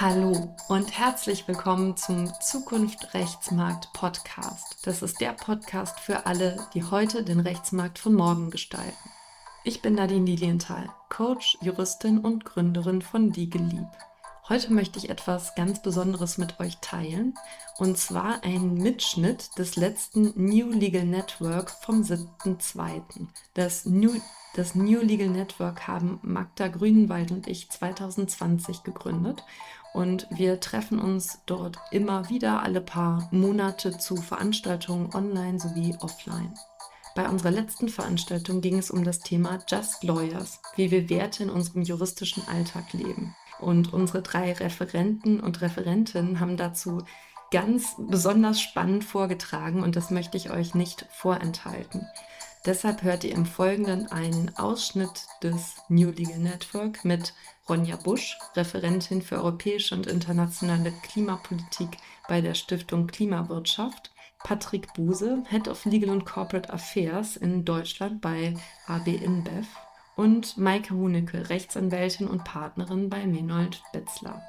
[0.00, 4.78] Hallo und herzlich willkommen zum Zukunft Rechtsmarkt Podcast.
[4.86, 8.96] Das ist der Podcast für alle, die heute den Rechtsmarkt von morgen gestalten.
[9.62, 13.90] Ich bin Nadine Lilienthal, Coach, Juristin und Gründerin von Leap.
[14.48, 17.34] Heute möchte ich etwas ganz Besonderes mit euch teilen,
[17.76, 23.02] und zwar einen Mitschnitt des letzten New Legal Network vom 7.2.
[23.52, 24.12] Das New,
[24.56, 29.44] das New Legal Network haben Magda Grünenwald und ich 2020 gegründet
[29.92, 36.54] und wir treffen uns dort immer wieder alle paar Monate zu Veranstaltungen online sowie offline.
[37.14, 41.50] Bei unserer letzten Veranstaltung ging es um das Thema Just Lawyers, wie wir Werte in
[41.50, 43.34] unserem juristischen Alltag leben.
[43.58, 47.02] Und unsere drei Referenten und Referentinnen haben dazu
[47.50, 52.06] ganz besonders spannend vorgetragen und das möchte ich euch nicht vorenthalten.
[52.64, 57.32] Deshalb hört ihr im Folgenden einen Ausschnitt des New Legal Network mit
[57.70, 65.68] Ronja Busch, Referentin für europäische und internationale Klimapolitik bei der Stiftung Klimawirtschaft, Patrick Buse, Head
[65.68, 68.54] of Legal and Corporate Affairs in Deutschland bei
[68.88, 69.68] AB InBev
[70.16, 74.42] und Maike Hunecke, Rechtsanwältin und Partnerin bei Menold Betzler.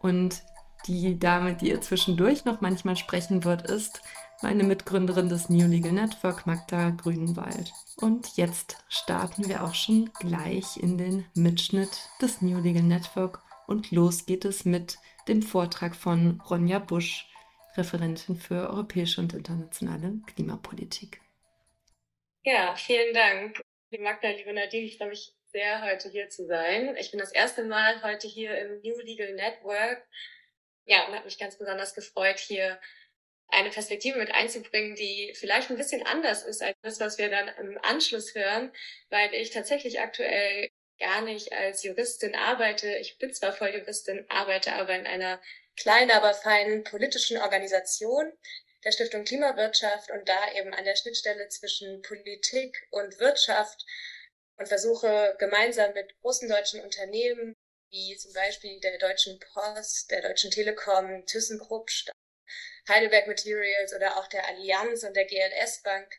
[0.00, 0.42] Und
[0.86, 4.02] die Dame, die ihr zwischendurch noch manchmal sprechen wird, ist
[4.44, 7.72] meine Mitgründerin des New Legal Network, Magda Grünenwald.
[7.96, 13.90] Und jetzt starten wir auch schon gleich in den Mitschnitt des New Legal Network und
[13.90, 17.26] los geht es mit dem Vortrag von Ronja Busch,
[17.78, 21.22] Referentin für europäische und internationale Klimapolitik.
[22.42, 23.62] Ja, vielen Dank.
[23.88, 26.94] Liebe Magda, liebe Nadine, ich freue mich sehr, heute hier zu sein.
[27.00, 30.06] Ich bin das erste Mal heute hier im New Legal Network.
[30.84, 32.78] Ja, und habe mich ganz besonders gefreut, hier
[33.54, 37.48] eine Perspektive mit einzubringen, die vielleicht ein bisschen anders ist als das, was wir dann
[37.58, 38.72] im Anschluss hören,
[39.10, 42.96] weil ich tatsächlich aktuell gar nicht als Juristin arbeite.
[42.98, 45.40] Ich bin zwar Volljuristin, arbeite aber in einer
[45.76, 48.32] kleinen, aber feinen politischen Organisation,
[48.84, 53.84] der Stiftung Klimawirtschaft und da eben an der Schnittstelle zwischen Politik und Wirtschaft
[54.56, 57.54] und versuche gemeinsam mit großen deutschen Unternehmen
[57.90, 61.88] wie zum Beispiel der Deutschen Post, der Deutschen Telekom, ThyssenKrupp,
[62.88, 66.14] Heidelberg Materials oder auch der Allianz und der GLS Bank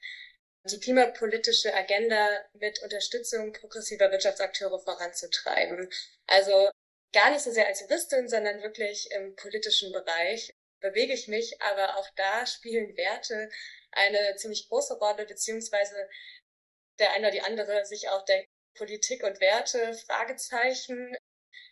[0.71, 5.87] die klimapolitische Agenda mit Unterstützung progressiver Wirtschaftsakteure voranzutreiben.
[6.25, 6.69] Also
[7.13, 11.97] gar nicht so sehr als Juristin, sondern wirklich im politischen Bereich bewege ich mich, aber
[11.97, 13.49] auch da spielen Werte
[13.91, 16.09] eine ziemlich große Rolle, beziehungsweise
[16.99, 21.15] der eine oder die andere sich auch denkt, Politik und Werte, Fragezeichen,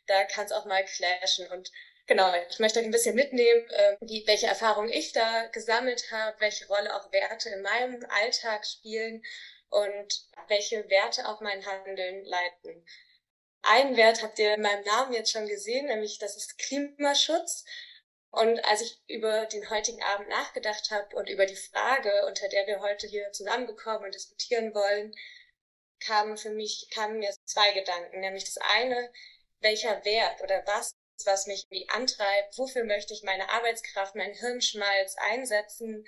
[0.05, 1.47] da kann es auch mal clashen.
[1.49, 1.71] Und
[2.05, 6.39] genau, ich möchte euch ein bisschen mitnehmen, äh, wie, welche Erfahrungen ich da gesammelt habe,
[6.39, 9.23] welche Rolle auch Werte in meinem Alltag spielen
[9.69, 12.85] und welche Werte auch mein Handeln leiten.
[13.63, 17.65] Einen Wert habt ihr in meinem Namen jetzt schon gesehen, nämlich das ist Klimaschutz.
[18.29, 22.67] Und als ich über den heutigen Abend nachgedacht habe und über die Frage, unter der
[22.67, 25.13] wir heute hier zusammengekommen und diskutieren wollen,
[25.99, 28.19] kamen für mich, kamen mir zwei Gedanken.
[28.19, 29.13] Nämlich das eine,
[29.59, 35.15] welcher Wert oder was, was mich wie antreibt, wofür möchte ich meine Arbeitskraft, meinen Hirnschmalz
[35.17, 36.05] einsetzen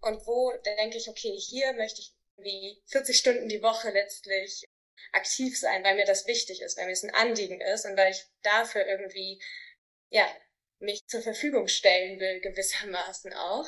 [0.00, 4.64] und wo denke ich, okay, hier möchte ich wie 40 Stunden die Woche letztlich
[5.12, 8.12] aktiv sein, weil mir das wichtig ist, weil mir es ein Anliegen ist und weil
[8.12, 9.40] ich dafür irgendwie,
[10.10, 10.26] ja,
[10.78, 13.66] mich zur Verfügung stellen will, gewissermaßen auch.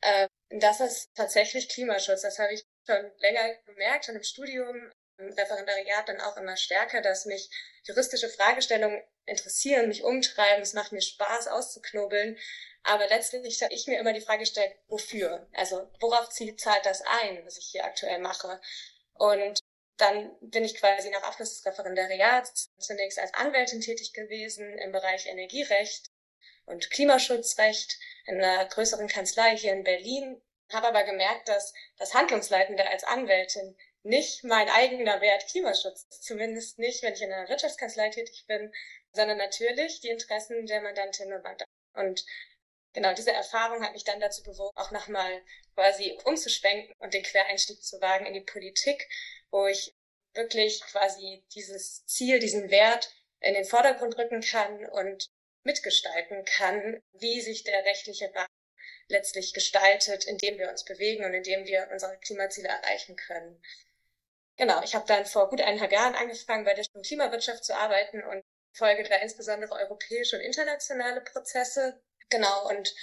[0.00, 2.22] Äh, das ist tatsächlich Klimaschutz.
[2.22, 4.90] Das habe ich schon länger gemerkt, schon im Studium,
[5.28, 7.50] Referendariat dann auch immer stärker, dass mich
[7.84, 10.62] juristische Fragestellungen interessieren, mich umtreiben.
[10.62, 12.38] Es macht mir Spaß auszuknobeln.
[12.82, 15.46] Aber letztlich habe ich mir immer die Frage gestellt, wofür?
[15.54, 18.60] Also worauf zahlt das ein, was ich hier aktuell mache?
[19.14, 19.60] Und
[19.98, 25.26] dann bin ich quasi nach Abschluss des Referendariats zunächst als Anwältin tätig gewesen im Bereich
[25.26, 26.06] Energierecht
[26.64, 30.40] und Klimaschutzrecht in einer größeren Kanzlei hier in Berlin,
[30.72, 37.02] habe aber gemerkt, dass das Handlungsleitende als Anwältin nicht mein eigener Wert Klimaschutz zumindest nicht,
[37.02, 38.72] wenn ich in einer Wirtschaftskanzlei tätig bin,
[39.12, 41.74] sondern natürlich die Interessen der Mandantinnen und Mandanten.
[41.94, 42.24] Und
[42.92, 45.42] genau diese Erfahrung hat mich dann dazu bewogen, auch nochmal
[45.74, 49.08] quasi umzuschwenken und den Quereinstieg zu wagen in die Politik,
[49.50, 49.94] wo ich
[50.34, 55.28] wirklich quasi dieses Ziel, diesen Wert in den Vordergrund rücken kann und
[55.64, 58.46] mitgestalten kann, wie sich der rechtliche Rahmen
[59.08, 63.60] letztlich gestaltet, indem wir uns bewegen und indem wir unsere Klimaziele erreichen können.
[64.60, 68.44] Genau, ich habe dann vor gut eineinhalb Jahren angefangen, bei der Klimawirtschaft zu arbeiten und
[68.74, 71.98] folge da insbesondere europäische und internationale Prozesse.
[72.28, 72.94] Genau, und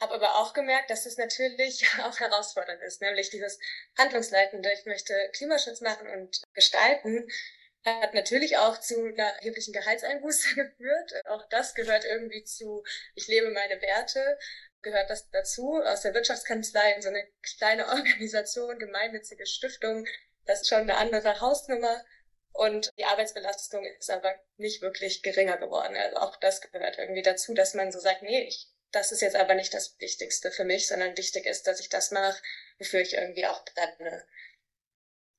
[0.00, 3.60] habe aber auch gemerkt, dass es natürlich auch herausfordernd ist, nämlich dieses
[3.96, 4.68] Handlungsleitende.
[4.72, 7.28] Ich möchte Klimaschutz machen und gestalten,
[7.84, 11.12] Hat natürlich auch zu einer erheblichen Gehaltseinbuße geführt.
[11.26, 12.82] Auch das gehört irgendwie zu,
[13.14, 14.38] ich lebe meine Werte,
[14.82, 15.80] gehört das dazu.
[15.84, 20.06] Aus der Wirtschaftskanzlei in so eine kleine Organisation, gemeinnützige Stiftung,
[20.46, 22.04] das ist schon eine andere Hausnummer.
[22.52, 25.96] Und die Arbeitsbelastung ist aber nicht wirklich geringer geworden.
[25.96, 29.34] Also auch das gehört irgendwie dazu, dass man so sagt, nee, ich, das ist jetzt
[29.34, 32.40] aber nicht das Wichtigste für mich, sondern wichtig ist, dass ich das mache,
[32.78, 34.24] wofür ich irgendwie auch brenne.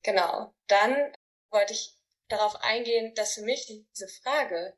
[0.02, 0.54] Genau.
[0.66, 1.14] Dann
[1.50, 1.96] wollte ich
[2.28, 4.76] darauf eingehen, dass für mich diese Frage,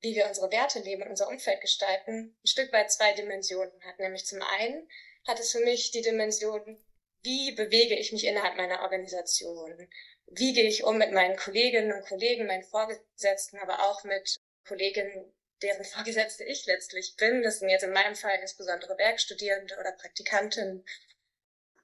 [0.00, 3.98] wie wir unsere Werte leben und unser Umfeld gestalten, ein Stück weit zwei Dimensionen hat.
[3.98, 4.88] Nämlich zum einen
[5.26, 6.82] hat es für mich die Dimension,
[7.22, 9.88] wie bewege ich mich innerhalb meiner Organisation?
[10.26, 15.32] wie gehe ich um mit meinen Kolleginnen und Kollegen, meinen Vorgesetzten, aber auch mit Kolleginnen,
[15.62, 17.42] deren Vorgesetzte ich letztlich bin.
[17.42, 20.84] Das sind jetzt in meinem Fall insbesondere Werkstudierende oder Praktikanten.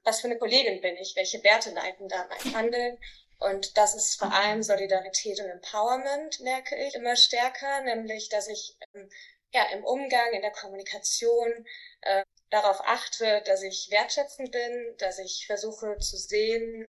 [0.04, 1.14] Was für eine Kollegin bin ich?
[1.14, 2.98] Welche Werte leiten da mein Handeln?
[3.38, 8.76] Und das ist vor allem Solidarität und Empowerment, merke ich immer stärker, nämlich, dass ich
[8.94, 9.10] ähm,
[9.52, 11.66] ja, im Umgang, in der Kommunikation
[12.02, 16.86] äh, darauf achte, dass ich wertschätzend bin, dass ich versuche zu sehen,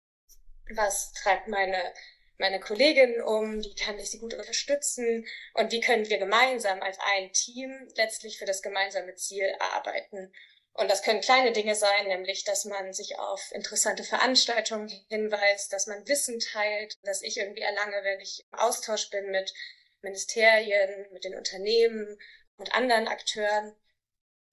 [0.75, 1.93] was treibt meine,
[2.37, 6.97] meine Kollegin um, wie kann ich sie gut unterstützen und wie können wir gemeinsam als
[7.15, 10.33] ein Team letztlich für das gemeinsame Ziel arbeiten.
[10.73, 15.85] Und das können kleine Dinge sein, nämlich, dass man sich auf interessante Veranstaltungen hinweist, dass
[15.85, 19.53] man Wissen teilt, dass ich irgendwie erlange, wenn ich im Austausch bin mit
[20.01, 22.17] Ministerien, mit den Unternehmen
[22.57, 23.75] und anderen Akteuren.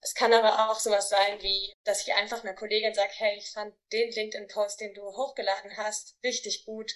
[0.01, 3.51] Es kann aber auch sowas sein wie, dass ich einfach einer Kollegin sage, hey, ich
[3.51, 6.93] fand den LinkedIn-Post, den du hochgeladen hast, richtig gut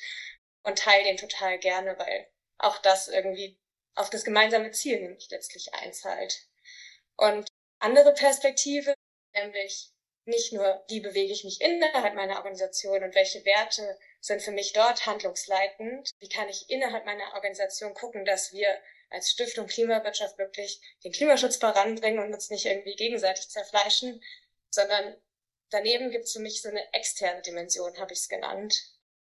[0.63, 3.59] und teile den total gerne, weil auch das irgendwie
[3.95, 6.47] auf das gemeinsame Ziel nämlich letztlich einzahlt.
[7.17, 7.47] Und
[7.79, 8.93] andere Perspektive,
[9.35, 9.91] nämlich
[10.25, 14.71] nicht nur, wie bewege ich mich innerhalb meiner Organisation und welche Werte sind für mich
[14.71, 18.67] dort handlungsleitend, wie kann ich innerhalb meiner Organisation gucken, dass wir
[19.13, 24.21] als Stiftung Klimawirtschaft wirklich den Klimaschutz voranbringen und uns nicht irgendwie gegenseitig zerfleischen,
[24.71, 25.15] sondern
[25.69, 28.75] daneben gibt es für mich so eine externe Dimension, habe ich es genannt.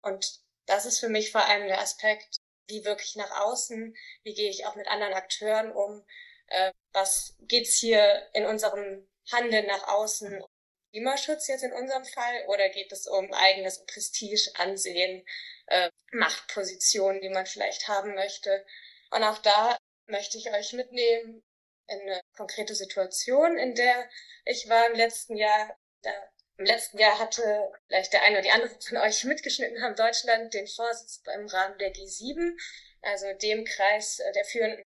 [0.01, 2.37] Und das ist für mich vor allem der Aspekt,
[2.67, 6.05] wie wirklich nach außen, wie gehe ich auch mit anderen Akteuren um,
[6.47, 10.43] äh, was geht's hier in unserem Handeln nach außen
[10.91, 15.25] Klimaschutz jetzt in unserem Fall oder geht es um eigenes Prestige, Ansehen,
[15.67, 18.65] äh, Machtpositionen, die man vielleicht haben möchte?
[19.11, 19.77] Und auch da
[20.07, 21.43] möchte ich euch mitnehmen
[21.87, 24.09] in eine konkrete Situation, in der
[24.45, 25.77] ich war im letzten Jahr.
[26.01, 26.11] Da,
[26.57, 30.53] Im letzten Jahr hatte vielleicht der eine oder die andere von euch mitgeschnitten haben, Deutschland
[30.53, 32.57] den Vorsitz im Rahmen der G7,
[33.01, 34.83] also dem Kreis der führenden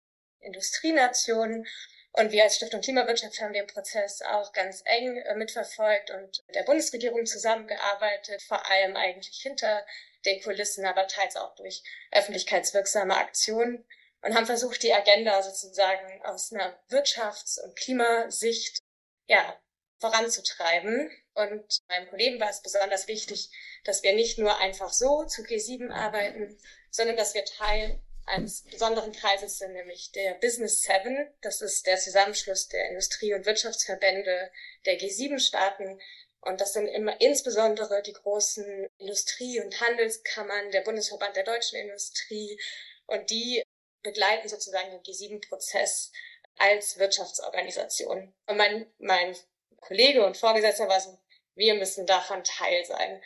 [0.41, 1.67] Industrienationen.
[2.13, 6.55] Und wir als Stiftung Klimawirtschaft haben den Prozess auch ganz eng äh, mitverfolgt und mit
[6.55, 9.85] der Bundesregierung zusammengearbeitet, vor allem eigentlich hinter
[10.25, 11.83] den Kulissen, aber teils auch durch
[12.13, 13.85] öffentlichkeitswirksame Aktionen
[14.25, 18.79] und haben versucht, die Agenda sozusagen aus einer Wirtschafts- und Klimasicht
[19.27, 19.61] ja,
[19.99, 21.11] voranzutreiben.
[21.35, 23.51] Und meinem Kollegen war es besonders wichtig,
[23.85, 26.59] dass wir nicht nur einfach so zu G7 arbeiten,
[26.91, 31.31] sondern dass wir Teil eines besonderen Kreises sind, nämlich der Business Seven.
[31.43, 34.51] Das ist der Zusammenschluss der Industrie- und Wirtschaftsverbände
[34.87, 36.01] der G7-Staaten.
[36.41, 42.59] Und das sind immer insbesondere die großen Industrie- und Handelskammern, der Bundesverband der deutschen Industrie.
[43.07, 43.63] Und die
[44.05, 46.13] begleiten sozusagen den G7-Prozess
[46.59, 48.33] als Wirtschaftsorganisation.
[48.47, 49.37] Und mein, mein
[49.81, 51.19] Kollege und Vorgesetzter war so,
[51.57, 53.21] wir müssen davon Teil sein.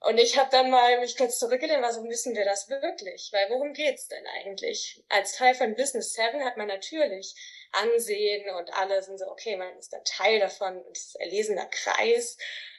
[0.00, 3.30] Und ich habe dann mal mich kurz zurückgelehnt, also müssen wir das wirklich?
[3.32, 5.02] Weil worum geht's denn eigentlich?
[5.08, 7.34] Als Teil von Business Seven hat man natürlich
[7.72, 12.36] Ansehen und alle sind so, okay, man ist ein Teil davon, ist erlesener Kreis.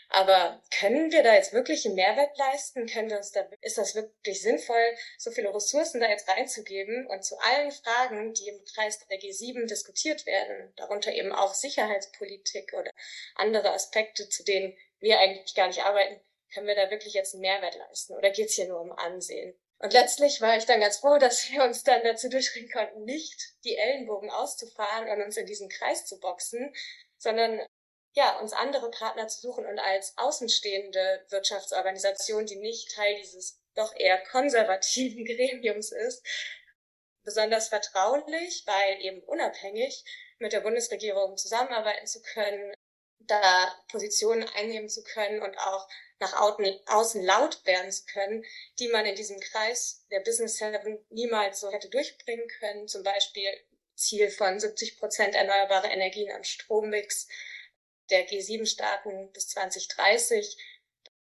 [0.09, 2.87] Aber können wir da jetzt wirklich einen Mehrwert leisten?
[2.87, 7.25] Können wir uns da, ist das wirklich sinnvoll, so viele Ressourcen da jetzt reinzugeben und
[7.25, 12.91] zu allen Fragen, die im Kreis der G7 diskutiert werden, darunter eben auch Sicherheitspolitik oder
[13.35, 16.21] andere Aspekte, zu denen wir eigentlich gar nicht arbeiten,
[16.53, 18.13] können wir da wirklich jetzt einen Mehrwert leisten?
[18.13, 19.53] Oder geht's hier nur um Ansehen?
[19.79, 23.53] Und letztlich war ich dann ganz froh, dass wir uns dann dazu durchringen konnten, nicht
[23.63, 26.73] die Ellenbogen auszufahren und uns in diesen Kreis zu boxen,
[27.17, 27.61] sondern
[28.17, 33.95] ja, uns andere Partner zu suchen und als außenstehende Wirtschaftsorganisation, die nicht Teil dieses doch
[33.95, 36.25] eher konservativen Gremiums ist,
[37.23, 40.03] besonders vertraulich, weil eben unabhängig
[40.39, 42.73] mit der Bundesregierung zusammenarbeiten zu können,
[43.19, 48.43] da Positionen einnehmen zu können und auch nach außen laut werden zu können,
[48.79, 52.87] die man in diesem Kreis der Business Seven niemals so hätte durchbringen können.
[52.87, 53.51] Zum Beispiel
[53.93, 57.27] Ziel von 70 Prozent erneuerbare Energien am Strommix
[58.09, 60.57] der G7-Staaten bis 2030.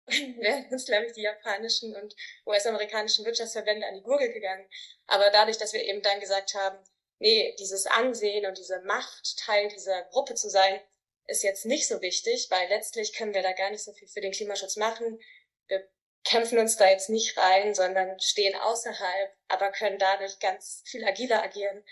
[0.07, 2.15] wären uns, glaube ich, die japanischen und
[2.47, 4.69] US-amerikanischen Wirtschaftsverbände an die Gurgel gegangen.
[5.07, 6.79] Aber dadurch, dass wir eben dann gesagt haben,
[7.19, 10.81] nee, dieses Ansehen und diese Macht, Teil dieser Gruppe zu sein,
[11.27, 14.21] ist jetzt nicht so wichtig, weil letztlich können wir da gar nicht so viel für
[14.21, 15.21] den Klimaschutz machen.
[15.69, 15.89] Wir
[16.25, 21.43] kämpfen uns da jetzt nicht rein, sondern stehen außerhalb, aber können dadurch ganz viel agiler
[21.43, 21.85] agieren.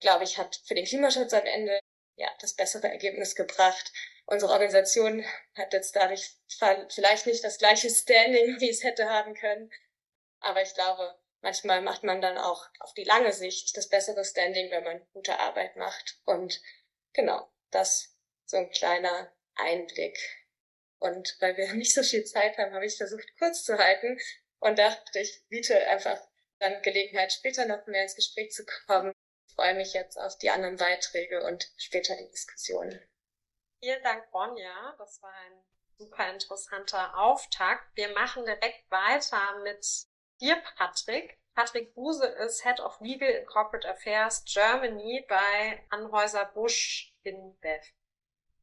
[0.00, 1.80] Glaube ich, hat für den Klimaschutz am Ende
[2.16, 3.92] ja das bessere Ergebnis gebracht.
[4.26, 5.24] Unsere Organisation
[5.56, 6.36] hat jetzt dadurch
[6.88, 9.70] vielleicht nicht das gleiche Standing, wie es hätte haben können,
[10.40, 14.70] aber ich glaube, manchmal macht man dann auch auf die lange Sicht das bessere Standing,
[14.70, 16.18] wenn man gute Arbeit macht.
[16.24, 16.60] Und
[17.12, 20.18] genau, das so ein kleiner Einblick
[21.02, 24.18] und weil wir nicht so viel Zeit haben, habe ich versucht, kurz zu halten
[24.60, 26.20] und dachte, ich biete einfach
[26.58, 29.12] dann Gelegenheit, später noch mehr ins Gespräch zu kommen.
[29.48, 33.00] Ich freue mich jetzt auf die anderen Beiträge und später die Diskussion.
[33.82, 34.94] Vielen Dank, Ronja.
[34.96, 35.64] Das war ein
[35.98, 37.84] super interessanter Auftakt.
[37.96, 39.84] Wir machen direkt weiter mit
[40.40, 41.36] dir, Patrick.
[41.56, 47.84] Patrick Buse ist Head of Legal and Corporate Affairs Germany bei Anhäuser Busch in Bev.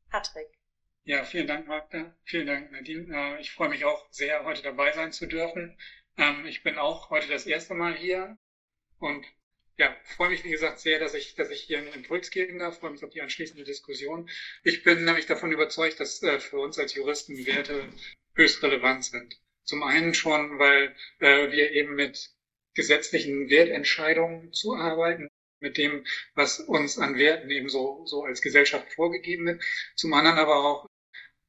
[0.09, 0.57] Patrick.
[1.03, 2.15] Ja, vielen Dank, Magda.
[2.23, 3.13] Vielen Dank, Nadine.
[3.13, 5.77] Äh, ich freue mich auch sehr, heute dabei sein zu dürfen.
[6.17, 8.37] Ähm, ich bin auch heute das erste Mal hier
[8.99, 9.25] und
[9.79, 12.79] ja, freue mich, wie gesagt, sehr, dass ich, dass ich hier einen Impuls geben darf.
[12.79, 14.29] Freue mich auf die anschließende Diskussion.
[14.61, 17.87] Ich bin nämlich davon überzeugt, dass äh, für uns als Juristen Werte
[18.35, 19.39] höchst relevant sind.
[19.63, 22.29] Zum einen schon, weil äh, wir eben mit
[22.73, 25.29] gesetzlichen Wertentscheidungen zuarbeiten,
[25.61, 26.05] mit dem,
[26.35, 29.63] was uns an Werten eben so, so als Gesellschaft vorgegeben wird.
[29.95, 30.89] Zum anderen aber auch,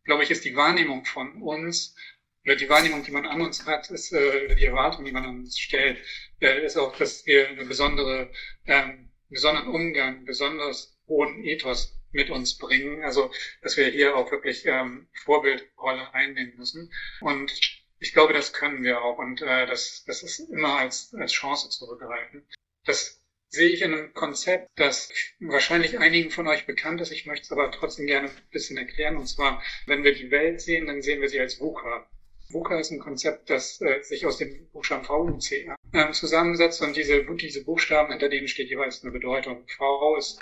[0.04, 1.96] glaube ich, ist die Wahrnehmung von uns
[2.44, 5.40] oder die Wahrnehmung, die man an uns hat, ist äh, die Erwartung, die man an
[5.40, 5.98] uns stellt,
[6.40, 8.30] äh, ist auch, dass wir eine besondere,
[8.66, 13.04] ähm, besonderen Umgang, besonders hohen Ethos mit uns bringen.
[13.04, 13.30] Also,
[13.62, 16.92] dass wir hier auch wirklich ähm, Vorbildrolle einnehmen müssen.
[17.20, 17.52] Und
[17.98, 21.68] ich glaube, das können wir auch und äh, das, das ist immer als, als Chance
[21.68, 22.46] zu begreifen.
[22.84, 27.10] Das sehe ich in einem Konzept, das wahrscheinlich einigen von euch bekannt ist.
[27.10, 29.16] Ich möchte es aber trotzdem gerne ein bisschen erklären.
[29.16, 32.08] Und zwar, wenn wir die Welt sehen, dann sehen wir sie als VUCA.
[32.52, 36.82] VUCA ist ein Konzept, das äh, sich aus dem Buchstaben V und C äh, zusammensetzt.
[36.82, 39.66] Und diese, diese Buchstaben, hinter denen steht jeweils eine Bedeutung.
[39.68, 40.40] V ist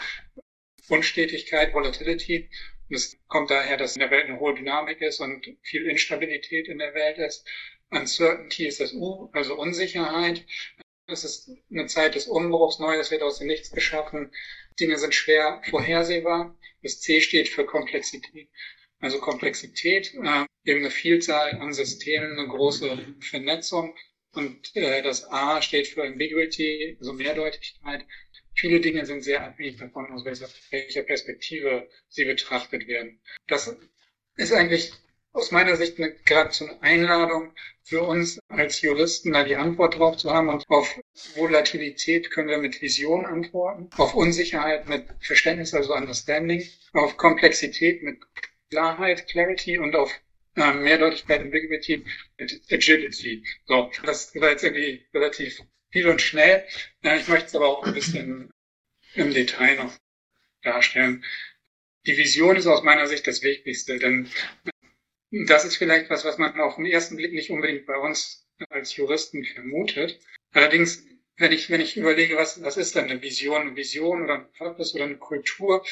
[0.89, 2.49] Unstetigkeit, Volatility.
[2.89, 6.69] Und es kommt daher, dass in der Welt eine hohe Dynamik ist und viel Instabilität
[6.69, 7.47] in der Welt ist.
[7.91, 10.45] Uncertainty ist das U, also Unsicherheit.
[11.07, 14.31] Es ist eine Zeit des Umbruchs, Neues wird aus dem Nichts geschaffen.
[14.79, 16.57] Dinge sind schwer vorhersehbar.
[16.83, 18.49] Das C steht für Komplexität.
[19.01, 23.95] Also Komplexität, äh, eben eine Vielzahl an Systemen, eine große Vernetzung.
[24.33, 28.05] Und äh, das A steht für Ambiguity, also Mehrdeutigkeit.
[28.55, 33.21] Viele Dinge sind sehr abhängig davon, aus welcher, welcher Perspektive sie betrachtet werden.
[33.47, 33.75] Das
[34.37, 34.93] ist eigentlich
[35.33, 37.53] aus meiner Sicht eine, gerade so eine Einladung
[37.83, 40.49] für uns als Juristen, da die Antwort drauf zu haben.
[40.49, 40.99] Und auf
[41.37, 48.19] Volatilität können wir mit Vision antworten, auf Unsicherheit mit Verständnis, also Understanding, auf Komplexität mit
[48.71, 50.13] Klarheit, Clarity und auf
[50.57, 52.05] äh, Mehrdeutigkeit, Ambiguity
[52.71, 53.45] Agility.
[53.67, 56.67] So, das war jetzt irgendwie relativ viel und schnell.
[57.03, 58.51] Äh, ich möchte es aber auch ein bisschen
[59.15, 59.93] im Detail noch
[60.63, 61.25] darstellen.
[62.07, 64.29] Die Vision ist aus meiner Sicht das Wichtigste, denn
[65.47, 68.97] das ist vielleicht was, was man auf den ersten Blick nicht unbedingt bei uns als
[68.97, 70.19] Juristen vermutet.
[70.53, 71.05] Allerdings,
[71.37, 74.53] wenn ich, wenn ich überlege, was, was ist denn eine Vision, eine Vision oder ein
[74.53, 75.85] Purpose oder eine Kultur,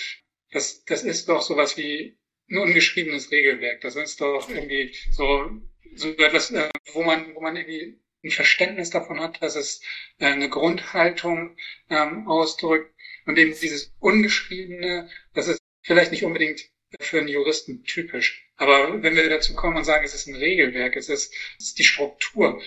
[0.50, 2.16] das, das ist doch sowas wie
[2.50, 3.80] ein ungeschriebenes Regelwerk.
[3.80, 5.50] Das ist doch irgendwie so,
[5.94, 9.82] so etwas, äh, wo man, wo man irgendwie ein Verständnis davon hat, dass es
[10.18, 11.56] äh, eine Grundhaltung
[11.90, 12.92] ähm, ausdrückt
[13.26, 16.68] und eben dieses Ungeschriebene, das ist vielleicht nicht unbedingt
[17.00, 18.48] für einen Juristen typisch.
[18.56, 21.78] Aber wenn wir dazu kommen und sagen, es ist ein Regelwerk, es ist, es ist
[21.78, 22.62] die Struktur,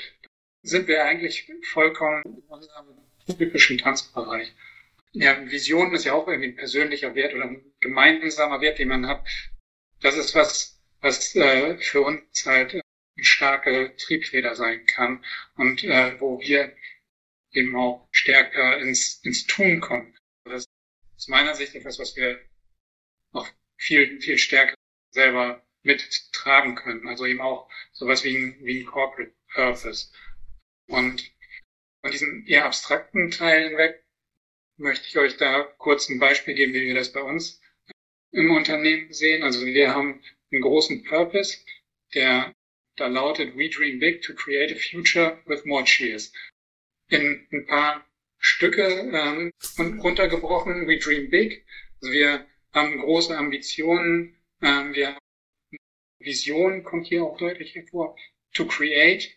[0.61, 2.87] sind wir eigentlich vollkommen in unserem
[3.37, 4.53] typischen Tanzbereich.
[5.11, 9.07] Ja, Vision ist ja auch irgendwie ein persönlicher Wert oder ein gemeinsamer Wert, den man
[9.07, 9.25] hat.
[10.01, 12.83] Das ist was, was äh, für uns halt eine
[13.21, 15.23] starke Triebfeder sein kann
[15.55, 16.75] und äh, wo wir
[17.51, 20.15] eben auch stärker ins, ins Tun kommen.
[20.45, 20.69] Das ist
[21.17, 22.39] aus meiner Sicht etwas, was wir
[23.33, 24.75] noch viel, viel stärker
[25.11, 27.07] selber mittragen können.
[27.07, 30.11] Also eben auch sowas wie ein, wie ein Corporate Purpose.
[30.87, 31.29] Und
[32.01, 34.05] von diesem eher abstrakten Teil hinweg
[34.77, 37.61] möchte ich euch da kurz ein Beispiel geben, wie wir das bei uns
[38.31, 39.43] im Unternehmen sehen.
[39.43, 40.21] Also wir haben
[40.51, 41.57] einen großen Purpose,
[42.13, 42.53] der
[42.95, 46.31] da lautet, we dream big to create a future with more cheers.
[47.09, 48.05] In ein paar
[48.37, 49.51] Stücke ähm,
[50.01, 51.65] runtergebrochen, we dream big.
[52.01, 55.19] Also wir haben große Ambitionen, ähm, wir haben
[56.19, 58.15] Vision kommt hier auch deutlich hervor.
[58.53, 59.29] to create.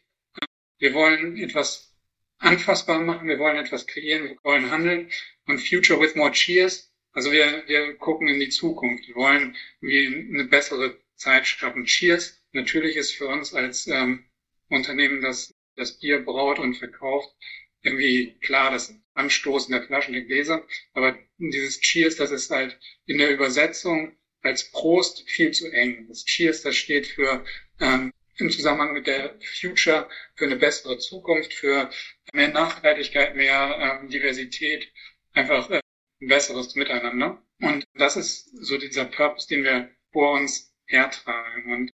[0.79, 1.95] Wir wollen etwas
[2.39, 5.11] anfassbar machen, wir wollen etwas kreieren, wir wollen handeln
[5.47, 6.92] und Future with more Cheers.
[7.13, 9.07] Also wir, wir gucken in die Zukunft.
[9.09, 11.85] Wir wollen wie eine bessere Zeit schaffen.
[11.85, 14.25] Cheers natürlich ist für uns als ähm,
[14.69, 17.35] Unternehmen, das das Bier braut und verkauft,
[17.83, 20.67] irgendwie klar das Anstoßen der Flaschen, der Gläser.
[20.93, 26.07] Aber dieses Cheers, das ist halt in der Übersetzung als Prost viel zu eng.
[26.09, 27.45] Das Cheers, das steht für
[27.81, 31.91] ähm, im Zusammenhang mit der Future für eine bessere Zukunft, für
[32.33, 34.91] mehr Nachhaltigkeit, mehr ähm, Diversität,
[35.33, 35.82] einfach äh,
[36.23, 37.43] ein besseres Miteinander.
[37.61, 41.73] Und das ist so dieser Purpose, den wir vor uns hertragen.
[41.73, 41.91] Und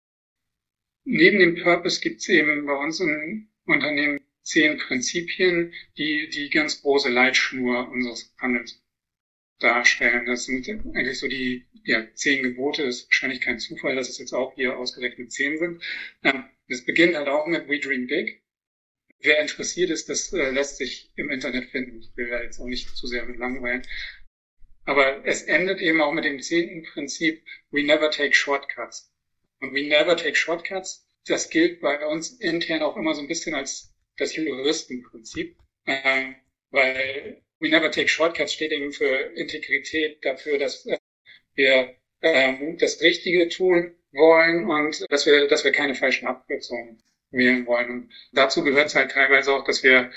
[1.05, 6.81] neben dem Purpose gibt es eben bei uns im Unternehmen zehn Prinzipien, die die ganz
[6.81, 8.81] große Leitschnur unseres Handelns
[9.60, 10.25] darstellen.
[10.25, 12.86] Das sind eigentlich so die ja, zehn Gebote.
[12.86, 15.84] Das ist wahrscheinlich kein Zufall, dass es jetzt auch hier ausgerechnet zehn sind.
[16.67, 18.41] Es beginnt halt auch mit We Dream Big.
[19.19, 22.00] Wer interessiert ist, das äh, lässt sich im Internet finden.
[22.00, 23.81] Ich will da jetzt auch nicht zu sehr mit langweilen.
[24.86, 29.12] Aber es endet eben auch mit dem zehnten Prinzip We never take shortcuts.
[29.59, 33.55] Und We never take shortcuts, das gilt bei uns intern auch immer so ein bisschen
[33.55, 35.57] als das Juristenprinzip.
[35.88, 36.36] Ähm,
[36.69, 40.97] weil We never take shortcuts steht eben für Integrität, dafür, dass äh,
[41.55, 47.65] wir ähm, das Richtige tun wollen und dass wir, dass wir keine falschen Abkürzungen wählen
[47.65, 47.89] wollen.
[47.89, 50.12] Und dazu gehört es halt teilweise auch, dass wir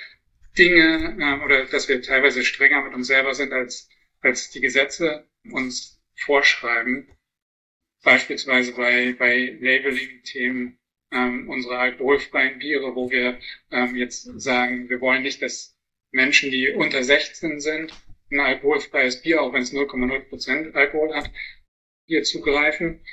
[0.58, 3.88] Dinge äh, oder dass wir teilweise strenger mit uns selber sind, als,
[4.20, 7.08] als die Gesetze uns vorschreiben.
[8.02, 10.78] Beispielsweise bei, bei Labeling-Themen
[11.12, 13.38] ähm, unsere alkoholfreien Biere, wo wir
[13.70, 15.76] ähm, jetzt sagen, wir wollen nicht, dass
[16.12, 17.92] Menschen, die unter 16 sind,
[18.30, 21.30] ein alkoholfreies Bier, auch wenn es 0,0 Prozent Alkohol hat,
[22.06, 23.04] hier zugreifen.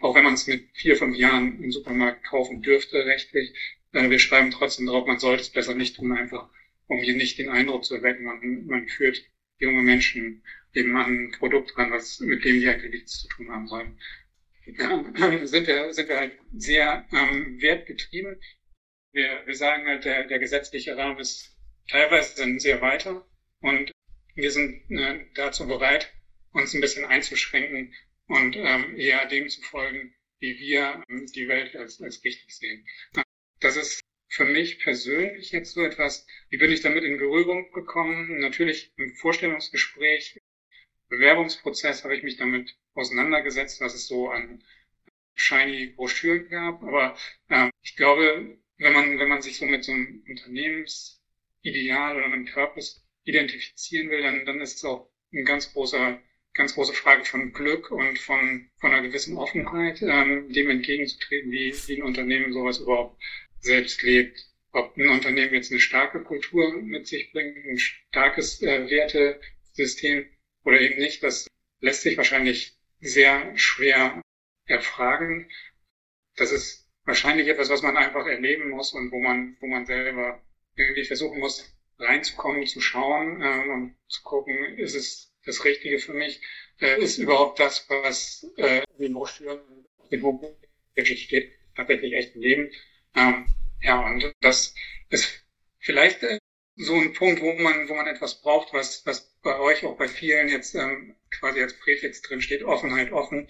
[0.00, 3.52] Auch wenn man es mit vier, fünf Jahren im Supermarkt kaufen dürfte, rechtlich.
[3.92, 6.48] Äh, wir schreiben trotzdem drauf, man sollte es besser nicht tun, einfach
[6.88, 9.22] um hier nicht den Eindruck zu erwecken, man, man führt
[9.58, 10.42] junge Menschen
[10.74, 13.98] eben an ein Produkt ran, was mit dem die eigentlich nichts zu tun haben sollen.
[14.66, 15.04] Ja,
[15.46, 18.40] sind wir, sind wir halt sehr ähm, wertgetrieben.
[19.12, 21.56] Wir, wir sagen halt, der, der gesetzliche Rahmen ist
[21.88, 23.26] teilweise sind sehr weiter
[23.60, 23.92] und
[24.34, 26.12] wir sind äh, dazu bereit,
[26.52, 27.94] uns ein bisschen einzuschränken
[28.28, 32.86] und ähm, eher dem zu folgen, wie wir ähm, die Welt als, als richtig sehen.
[33.60, 38.38] Das ist für mich persönlich jetzt so etwas, wie bin ich damit in Berührung gekommen?
[38.40, 40.40] Natürlich im Vorstellungsgespräch,
[41.08, 44.62] Bewerbungsprozess habe ich mich damit auseinandergesetzt, was es so an
[45.34, 46.82] shiny Broschüren gab.
[46.82, 47.16] Aber
[47.48, 52.46] äh, ich glaube, wenn man, wenn man sich so mit so einem Unternehmensideal oder einem
[52.46, 56.20] Purpose identifizieren will, dann, dann ist es auch ein ganz großer,
[56.56, 61.74] ganz große Frage von Glück und von, von einer gewissen Offenheit, ähm, dem entgegenzutreten, wie,
[61.86, 63.22] wie ein Unternehmen sowas überhaupt
[63.60, 64.46] selbst lebt.
[64.72, 70.26] Ob ein Unternehmen jetzt eine starke Kultur mit sich bringt, ein starkes äh, Wertesystem
[70.64, 71.46] oder eben nicht, das
[71.80, 74.20] lässt sich wahrscheinlich sehr schwer
[74.66, 75.48] erfragen.
[76.36, 80.42] Das ist wahrscheinlich etwas, was man einfach erleben muss und wo man, wo man selber
[80.74, 86.12] irgendwie versuchen muss, reinzukommen, zu schauen äh, und zu gucken, ist es das Richtige für
[86.12, 86.40] mich?
[86.80, 89.60] Äh, ist überhaupt das, was äh, in den Broschüren
[90.10, 90.22] in
[90.94, 92.70] wirklich steht, tatsächlich echt ein Leben?
[93.14, 93.46] Ähm,
[93.82, 94.74] ja, und das
[95.08, 95.44] ist
[95.78, 96.38] vielleicht äh,
[96.76, 100.08] so ein Punkt, wo man, wo man etwas braucht, was, was bei euch auch bei
[100.08, 103.48] vielen jetzt ähm, quasi als Präfix drin steht, Offenheit offen,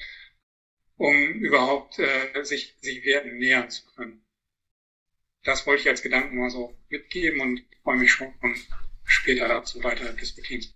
[0.96, 4.26] um überhaupt äh, sich, sich Werten nähern zu können
[5.46, 8.56] das wollte ich als Gedanken mal so mitgeben und freue mich schon und
[9.04, 10.66] später dazu weiter diskutieren.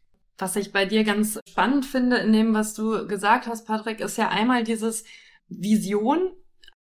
[0.40, 4.16] Was ich bei dir ganz spannend finde in dem, was du gesagt hast, Patrick, ist
[4.16, 5.04] ja einmal dieses
[5.48, 6.32] Vision.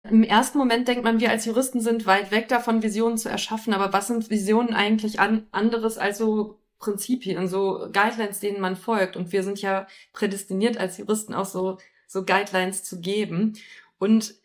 [0.03, 3.73] Im ersten Moment denkt man, wir als Juristen sind weit weg davon, Visionen zu erschaffen.
[3.73, 9.17] Aber was sind Visionen eigentlich an, anderes als so Prinzipien, so Guidelines, denen man folgt?
[9.17, 13.57] Und wir sind ja prädestiniert als Juristen auch so, so Guidelines zu geben.
[13.97, 14.35] Und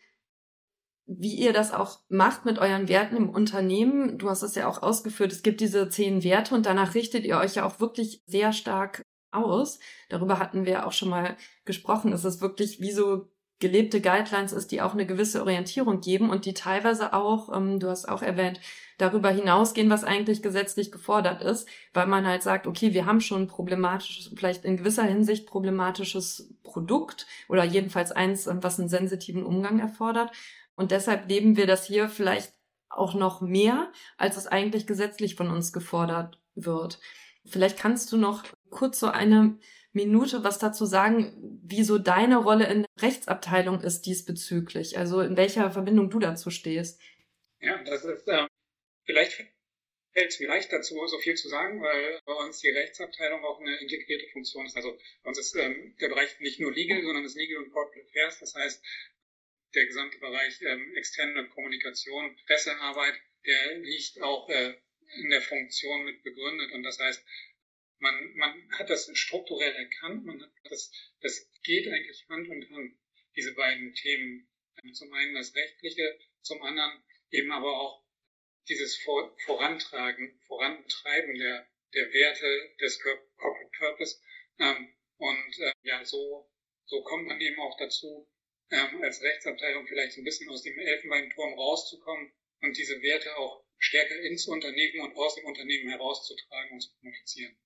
[1.07, 4.17] wie ihr das auch macht mit euren Werten im Unternehmen.
[4.17, 5.31] Du hast es ja auch ausgeführt.
[5.31, 9.03] Es gibt diese zehn Werte und danach richtet ihr euch ja auch wirklich sehr stark
[9.31, 9.79] aus.
[10.09, 12.11] Darüber hatten wir auch schon mal gesprochen.
[12.13, 13.27] Es ist wirklich wie so
[13.59, 17.89] gelebte Guidelines ist, die auch eine gewisse Orientierung geben und die teilweise auch, ähm, du
[17.89, 18.59] hast auch erwähnt,
[18.97, 23.47] darüber hinausgehen, was eigentlich gesetzlich gefordert ist, weil man halt sagt, okay, wir haben schon
[23.47, 29.79] problematisches, vielleicht in gewisser Hinsicht problematisches Produkt oder jedenfalls eins, ähm, was einen sensitiven Umgang
[29.79, 30.31] erfordert.
[30.75, 32.53] Und deshalb leben wir das hier vielleicht
[32.89, 36.99] auch noch mehr, als es eigentlich gesetzlich von uns gefordert wird.
[37.45, 39.57] Vielleicht kannst du noch kurz so eine
[39.91, 45.37] Minute was dazu sagen, wie so deine Rolle in der Rechtsabteilung ist diesbezüglich, also in
[45.37, 46.99] welcher Verbindung du dazu stehst.
[47.61, 48.45] Ja, das ist, äh,
[49.05, 49.45] vielleicht
[50.11, 53.59] fällt es mir leicht dazu, so viel zu sagen, weil bei uns die Rechtsabteilung auch
[53.59, 54.75] eine integrierte Funktion ist.
[54.75, 58.05] Also bei uns ist ähm, der Bereich nicht nur Legal, sondern das Legal und Corporate
[58.07, 58.39] Affairs.
[58.39, 58.83] Das heißt,
[59.75, 64.75] der gesamte Bereich ähm, externe Kommunikation, Pressearbeit, der liegt auch äh,
[65.17, 66.71] in der Funktion mit begründet.
[66.71, 67.23] Und das heißt,
[67.99, 72.97] man, man hat das strukturell erkannt, man hat das, das geht eigentlich Hand in Hand,
[73.35, 74.47] diese beiden Themen.
[74.93, 78.05] Zum einen das Rechtliche, zum anderen eben aber auch
[78.67, 84.19] dieses Vor Vorantragen, Vorantreiben der, der Werte des Corporate Purpose.
[84.59, 86.49] Ähm, und äh, ja, so,
[86.85, 88.27] so kommt man eben auch dazu,
[88.71, 94.19] ähm, als Rechtsabteilung vielleicht ein bisschen aus dem Elfenbeinturm rauszukommen und diese Werte auch stärker
[94.21, 97.57] ins Unternehmen und aus dem Unternehmen herauszutragen und zu kommunizieren.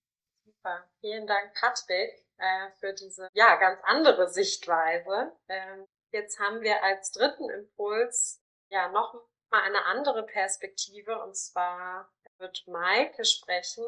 [0.43, 0.89] Super.
[0.99, 5.31] Vielen Dank, Patrick, äh, für diese ja ganz andere Sichtweise.
[5.47, 9.13] Ähm, jetzt haben wir als dritten Impuls ja noch
[9.51, 13.85] mal eine andere Perspektive und zwar wird Maike sprechen.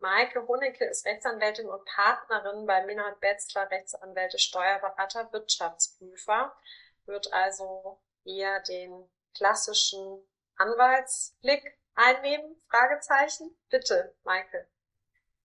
[0.00, 6.56] Maike Honecke ist Rechtsanwältin und Partnerin bei Minard Betzler Rechtsanwälte, Steuerberater, Wirtschaftsprüfer,
[7.04, 12.56] wird also eher den klassischen Anwaltsblick einnehmen?
[12.70, 13.56] Fragezeichen.
[13.68, 14.68] Bitte, Maike.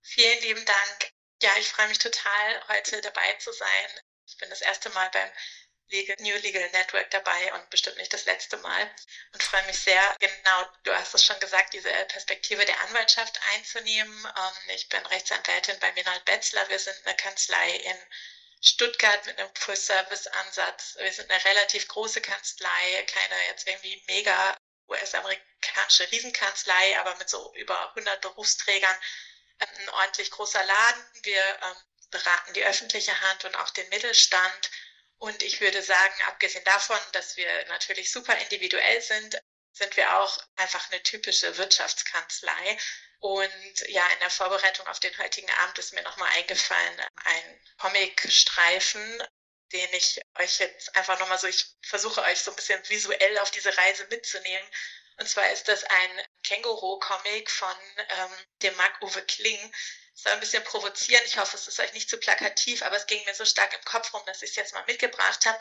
[0.02, 1.12] Vielen lieben Dank.
[1.42, 3.88] Ja, ich freue mich total, heute dabei zu sein.
[4.26, 5.30] Ich bin das erste Mal beim
[5.90, 8.92] Legal, New Legal Network dabei und bestimmt nicht das letzte Mal
[9.34, 14.26] und freue mich sehr, genau, du hast es schon gesagt, diese Perspektive der Anwaltschaft einzunehmen.
[14.26, 16.68] Ähm, ich bin Rechtsanwältin bei Minald Betzler.
[16.70, 17.98] Wir sind eine Kanzlei in
[18.62, 20.96] Stuttgart mit einem Full-Service-Ansatz.
[20.98, 27.54] Wir sind eine relativ große Kanzlei, keine jetzt irgendwie mega US-amerikanische Riesenkanzlei, aber mit so
[27.56, 28.98] über 100 Berufsträgern.
[29.60, 31.06] Ein ordentlich großer Laden.
[31.24, 31.76] Wir ähm,
[32.10, 34.72] beraten die öffentliche Hand und auch den Mittelstand
[35.18, 39.38] und ich würde sagen, abgesehen davon, dass wir natürlich super individuell sind,
[39.72, 42.78] sind wir auch einfach eine typische Wirtschaftskanzlei.
[43.20, 49.24] Und ja, in der Vorbereitung auf den heutigen Abend ist mir nochmal eingefallen, ein Comicstreifen,
[49.72, 53.52] den ich euch jetzt einfach nochmal so, ich versuche euch so ein bisschen visuell auf
[53.52, 54.68] diese Reise mitzunehmen.
[55.18, 59.74] Und zwar ist das ein Känguru-Comic von ähm, dem Marc-Uwe Kling,
[60.14, 61.24] soll ein bisschen provozieren.
[61.26, 63.86] Ich hoffe, es ist euch nicht zu plakativ, aber es ging mir so stark im
[63.86, 65.60] Kopf rum, dass ich es jetzt mal mitgebracht habe.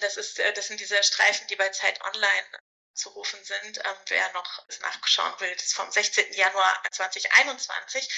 [0.00, 2.46] Das, ist, äh, das sind diese Streifen, die bei Zeit Online
[2.94, 3.78] zu rufen sind.
[3.78, 6.32] Ähm, wer noch nachschauen will, das ist vom 16.
[6.32, 8.08] Januar 2021.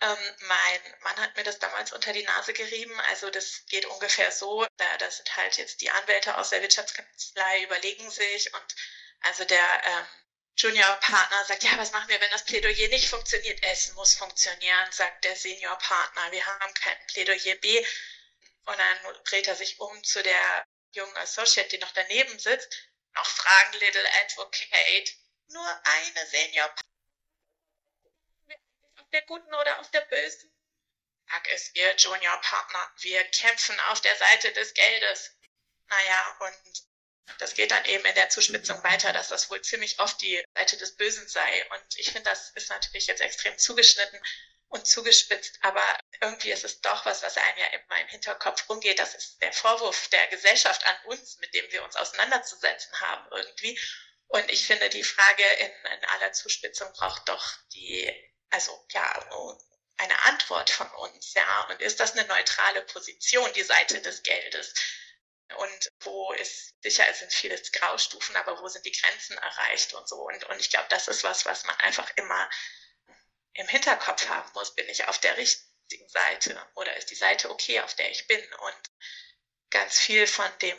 [0.00, 2.98] Ähm, mein Mann hat mir das damals unter die Nase gerieben.
[3.08, 4.66] Also das geht ungefähr so.
[4.76, 8.76] Da, da sind halt jetzt die Anwälte aus der Wirtschaftskanzlei überlegen sich und
[9.20, 10.06] also der ähm,
[10.58, 13.58] Juniorpartner sagt, ja, was machen wir, wenn das Plädoyer nicht funktioniert?
[13.62, 16.32] Es muss funktionieren, sagt der Seniorpartner.
[16.32, 17.86] Wir haben kein Plädoyer B.
[18.64, 22.88] Und dann dreht er sich um zu der jungen Associate, die noch daneben sitzt.
[23.14, 25.14] Noch fragen, Little Advocate.
[25.48, 26.74] Nur eine Senior.
[29.16, 30.52] Der guten oder auf der bösen?
[31.30, 32.92] Sag es ihr, Juniorpartner.
[32.98, 35.34] Wir kämpfen auf der Seite des Geldes.
[35.88, 36.84] Naja, und
[37.38, 40.76] das geht dann eben in der Zuspitzung weiter, dass das wohl ziemlich oft die Seite
[40.76, 41.66] des Bösen sei.
[41.70, 44.20] Und ich finde, das ist natürlich jetzt extrem zugeschnitten
[44.68, 48.98] und zugespitzt, aber irgendwie ist es doch was, was einem ja immer im Hinterkopf rumgeht.
[48.98, 53.80] Das ist der Vorwurf der Gesellschaft an uns, mit dem wir uns auseinanderzusetzen haben irgendwie.
[54.26, 58.12] Und ich finde, die Frage in, in aller Zuspitzung braucht doch die,
[58.50, 59.58] also ja,
[59.98, 61.66] eine Antwort von uns, ja.
[61.70, 64.74] Und ist das eine neutrale Position, die Seite des Geldes?
[65.54, 70.08] und wo ist, sicher es sind viele Graustufen, aber wo sind die Grenzen erreicht und
[70.08, 70.16] so.
[70.16, 72.50] Und, und ich glaube, das ist was, was man einfach immer
[73.54, 74.74] im Hinterkopf haben muss.
[74.74, 78.42] Bin ich auf der richtigen Seite oder ist die Seite okay, auf der ich bin?
[78.54, 78.90] Und
[79.70, 80.76] ganz viel von dem,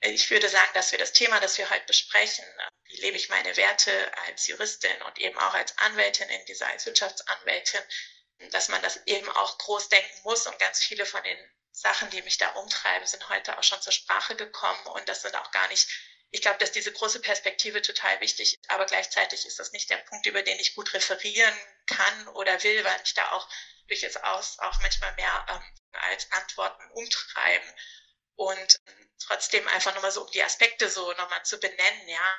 [0.00, 2.44] ich würde sagen, dass wir das Thema, das wir heute besprechen,
[2.84, 6.86] wie lebe ich meine Werte als Juristin und eben auch als Anwältin in dieser, als
[6.86, 7.82] Wirtschaftsanwältin,
[8.50, 11.38] dass man das eben auch groß denken muss und ganz viele von den
[11.72, 15.36] Sachen, die mich da umtreiben, sind heute auch schon zur Sprache gekommen und das sind
[15.36, 15.88] auch gar nicht,
[16.30, 19.98] ich glaube, dass diese große Perspektive total wichtig ist, aber gleichzeitig ist das nicht der
[19.98, 21.54] Punkt, über den ich gut referieren
[21.86, 23.48] kann oder will, weil mich da auch
[23.88, 24.16] durchaus
[24.58, 27.74] auch manchmal mehr ähm, als Antworten umtreiben.
[28.40, 28.80] Und
[29.18, 32.38] trotzdem einfach nochmal so, um die Aspekte so nochmal zu benennen, ja,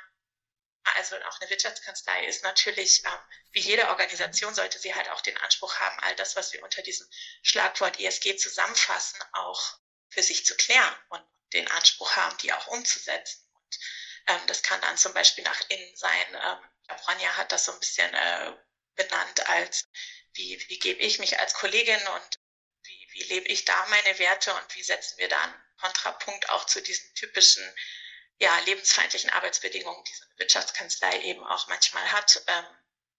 [0.96, 3.20] also auch eine Wirtschaftskanzlei ist natürlich, ähm,
[3.52, 6.82] wie jede Organisation sollte sie halt auch den Anspruch haben, all das, was wir unter
[6.82, 7.08] diesem
[7.44, 9.78] Schlagwort ESG zusammenfassen, auch
[10.10, 13.48] für sich zu klären und den Anspruch haben, die auch umzusetzen.
[13.54, 13.80] Und
[14.26, 16.34] ähm, das kann dann zum Beispiel nach innen sein.
[16.34, 18.58] Ähm, Ronja hat das so ein bisschen äh,
[18.96, 19.88] benannt als,
[20.34, 22.40] wie, wie gebe ich mich als Kollegin und
[23.12, 26.82] wie, lebe ich da meine Werte und wie setzen wir da einen Kontrapunkt auch zu
[26.82, 27.64] diesen typischen
[28.40, 32.42] ja, lebensfeindlichen Arbeitsbedingungen, die so eine Wirtschaftskanzlei eben auch manchmal hat.
[32.48, 32.66] Ähm,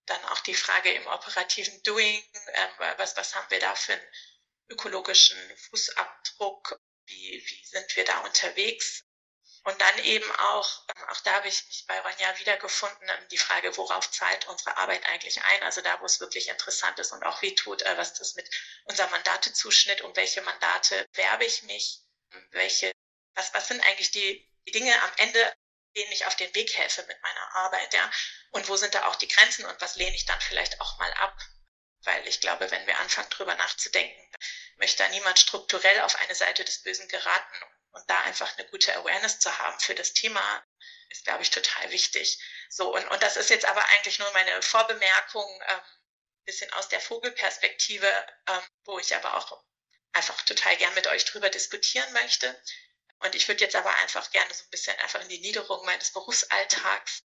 [0.07, 2.23] dann auch die Frage im operativen Doing,
[2.55, 4.09] ähm, was, was haben wir da für einen
[4.69, 5.39] ökologischen
[5.71, 9.05] Fußabdruck, wie, wie sind wir da unterwegs?
[9.65, 13.39] Und dann eben auch, ähm, auch da habe ich mich bei Ronja wiedergefunden, ähm, die
[13.39, 15.63] Frage, worauf zahlt unsere Arbeit eigentlich ein?
[15.63, 18.49] Also da, wo es wirklich interessant ist und auch wie tut, äh, was das mit
[18.85, 22.01] unserem Mandatezuschnitt, um welche Mandate werbe ich mich,
[22.51, 22.91] welche,
[23.35, 25.55] was, was sind eigentlich die, die Dinge am Ende,
[25.97, 28.11] denen ich auf den Weg helfe mit meiner Arbeit, ja?
[28.51, 31.13] Und wo sind da auch die Grenzen und was lehne ich dann vielleicht auch mal
[31.15, 31.39] ab?
[32.05, 34.33] Weil ich glaube, wenn wir anfangen, drüber nachzudenken,
[34.77, 38.95] möchte da niemand strukturell auf eine Seite des Bösen geraten und da einfach eine gute
[38.97, 40.65] Awareness zu haben für das Thema,
[41.11, 42.39] ist, glaube ich, total wichtig.
[42.71, 45.81] So, und, und das ist jetzt aber eigentlich nur meine Vorbemerkung, ähm,
[46.45, 49.65] bisschen aus der Vogelperspektive, ähm, wo ich aber auch
[50.13, 52.61] einfach total gern mit euch drüber diskutieren möchte.
[53.19, 56.13] Und ich würde jetzt aber einfach gerne so ein bisschen einfach in die Niederung meines
[56.13, 57.23] Berufsalltags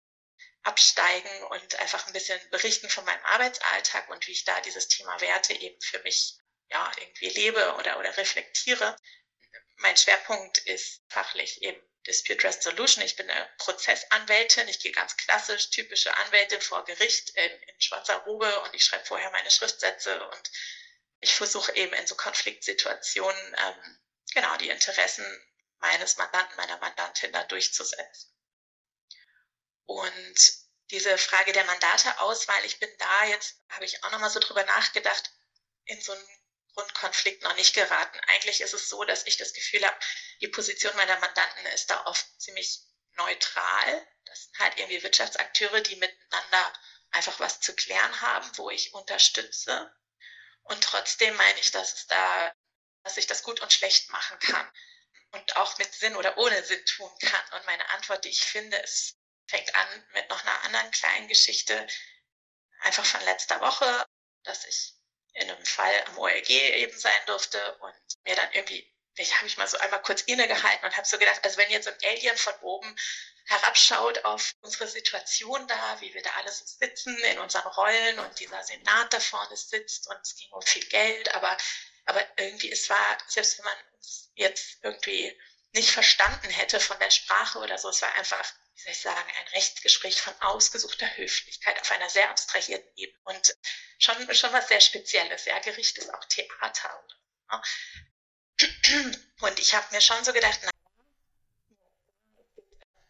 [0.62, 5.18] absteigen und einfach ein bisschen berichten von meinem Arbeitsalltag und wie ich da dieses Thema
[5.20, 6.36] Werte eben für mich
[6.68, 8.96] ja irgendwie lebe oder, oder reflektiere
[9.76, 13.04] mein Schwerpunkt ist fachlich eben Dispute Resolution.
[13.04, 14.68] Ich bin eine Prozessanwältin.
[14.68, 19.04] Ich gehe ganz klassisch, typische Anwältin vor Gericht in, in schwarzer Robe und ich schreibe
[19.04, 20.50] vorher meine Schriftsätze und
[21.20, 23.98] ich versuche eben in so Konfliktsituationen ähm,
[24.32, 25.24] genau die Interessen
[25.78, 28.32] meines Mandanten, meiner Mandantin da durchzusetzen.
[29.84, 30.54] Und
[30.90, 35.32] diese Frage der Mandateauswahl, ich bin da jetzt, habe ich auch nochmal so drüber nachgedacht,
[35.84, 36.28] in so einen
[36.76, 38.20] Grundkonflikt noch nicht geraten.
[38.28, 39.98] Eigentlich ist es so, dass ich das Gefühl habe,
[40.42, 42.80] die Position meiner Mandanten ist da oft ziemlich
[43.12, 44.06] neutral.
[44.26, 46.72] Das sind halt irgendwie Wirtschaftsakteure, die miteinander
[47.12, 49.90] einfach was zu klären haben, wo ich unterstütze.
[50.64, 52.54] Und trotzdem meine ich, dass es da,
[53.04, 54.70] dass ich das gut und schlecht machen kann
[55.30, 57.52] und auch mit Sinn oder ohne Sinn tun kann.
[57.58, 61.86] Und meine Antwort, die ich finde, ist, fängt an mit noch einer anderen kleinen Geschichte,
[62.80, 64.06] einfach von letzter Woche,
[64.42, 64.95] dass ich
[65.36, 67.94] in einem Fall am OLG eben sein durfte und
[68.24, 71.40] mir dann irgendwie, ich habe mich mal so einmal kurz innegehalten und habe so gedacht,
[71.44, 72.96] also wenn jetzt ein Alien von oben
[73.46, 78.62] herabschaut auf unsere Situation da, wie wir da alles sitzen in unseren Rollen und dieser
[78.62, 81.56] Senat da vorne sitzt und es ging um viel Geld, aber,
[82.06, 85.38] aber irgendwie es war, selbst wenn man es jetzt irgendwie
[85.72, 89.30] nicht verstanden hätte von der Sprache oder so, es war einfach wie soll ich sagen,
[89.38, 93.56] ein Rechtsgespräch von ausgesuchter Höflichkeit auf einer sehr abstrahierten Ebene und
[93.98, 95.46] schon, schon was sehr Spezielles.
[95.46, 97.02] Ja, Gericht ist auch Theater.
[97.04, 97.16] Oder,
[97.56, 97.62] ne?
[99.40, 100.70] Und ich habe mir schon so gedacht, na,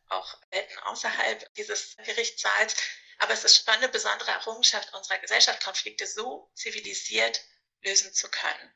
[0.09, 2.77] auch Welten außerhalb dieses Gerichtssaals,
[3.19, 7.41] aber es ist schon eine besondere Errungenschaft unserer Gesellschaft, Konflikte so zivilisiert
[7.83, 8.75] lösen zu können.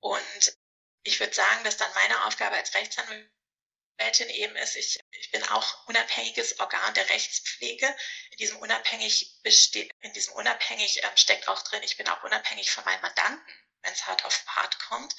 [0.00, 0.56] Und
[1.02, 3.30] ich würde sagen, dass dann meine Aufgabe als Rechtsanwalt
[3.98, 7.86] Rechtsanwältin eben ist, ich, ich bin auch unabhängiges Organ der Rechtspflege.
[8.30, 12.70] In diesem unabhängig besteht, in diesem unabhängig ähm, steckt auch drin, ich bin auch unabhängig
[12.70, 15.14] von meinen Mandanten, wenn es hart auf hart kommt.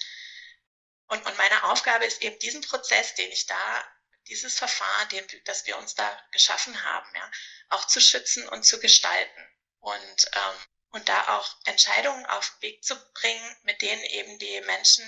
[1.07, 3.87] Und, und meine Aufgabe ist eben diesen Prozess, den ich da,
[4.27, 7.31] dieses Verfahren, den, das wir uns da geschaffen haben, ja,
[7.69, 9.49] auch zu schützen und zu gestalten.
[9.79, 14.61] Und, ähm, und da auch Entscheidungen auf den Weg zu bringen, mit denen eben die
[14.61, 15.05] Menschen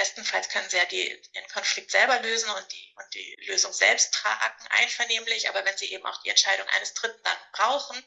[0.00, 4.14] Bestenfalls können sie ja die, den Konflikt selber lösen und die, und die Lösung selbst
[4.14, 5.46] tragen, einvernehmlich.
[5.50, 8.02] Aber wenn sie eben auch die Entscheidung eines Dritten dann brauchen,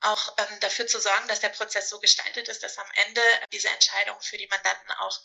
[0.00, 3.68] auch ähm, dafür zu sorgen, dass der Prozess so gestaltet ist, dass am Ende diese
[3.68, 5.20] Entscheidungen für die Mandanten auch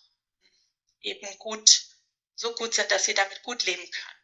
[1.01, 1.87] eben gut,
[2.35, 4.21] so gut sind, dass sie damit gut leben können.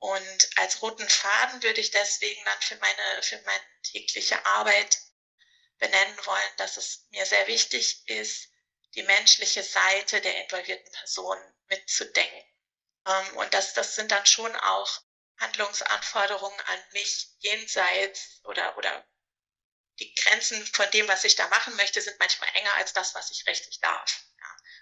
[0.00, 4.98] Und als roten Faden würde ich deswegen dann für meine, für meine tägliche Arbeit
[5.78, 8.50] benennen wollen, dass es mir sehr wichtig ist,
[8.98, 12.44] die menschliche Seite der involvierten Person mitzudenken.
[13.06, 15.02] Ähm, und das, das sind dann schon auch
[15.38, 19.06] Handlungsanforderungen an mich jenseits oder, oder
[20.00, 23.30] die Grenzen von dem, was ich da machen möchte, sind manchmal enger als das, was
[23.30, 24.24] ich rechtlich darf.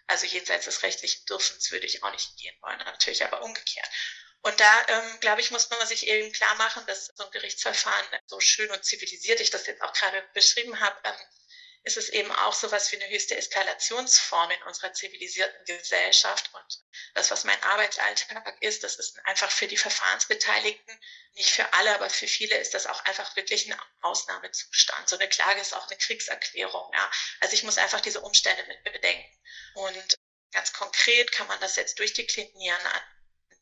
[0.07, 3.89] Also jenseits des rechtlichen Dürfens würde ich auch nicht gehen wollen, natürlich aber umgekehrt.
[4.43, 8.07] Und da, ähm, glaube ich, muss man sich eben klar machen, dass so ein Gerichtsverfahren,
[8.27, 11.17] so schön und zivilisiert ich das jetzt auch gerade beschrieben habe, ähm,
[11.87, 16.51] ist es eben auch so was wie eine höchste Eskalationsform in unserer zivilisierten Gesellschaft.
[16.53, 21.01] Und das, was mein Arbeitsalltag ist, das ist einfach für die Verfahrensbeteiligten,
[21.35, 25.09] nicht für alle, aber für viele ist das auch einfach wirklich ein Ausnahmezustand.
[25.09, 26.91] So eine Klage ist auch eine Kriegserklärung.
[26.93, 27.09] Ja.
[27.39, 29.41] Also ich muss einfach diese Umstände mit bedenken.
[29.75, 30.19] Und
[30.51, 33.01] ganz konkret kann man das jetzt durchdeklinieren an